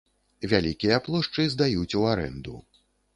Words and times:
Вялікія 0.53 0.95
плошчы 1.07 1.45
здаюць 1.55 1.97
у 1.99 2.01
арэнду. 2.13 2.55